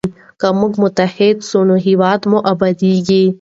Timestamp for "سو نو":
1.49-1.75